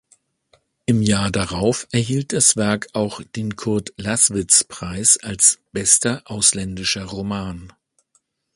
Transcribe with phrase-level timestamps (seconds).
[0.87, 7.71] Im Jahr darauf erhielt das Werk auch den Kurd-Laßwitz-Preis als bester ausländischer Roman.